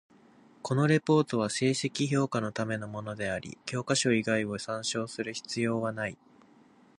[0.63, 6.17] このレポートは成績評価のためのものであり、教科書以外を参照する必要なない。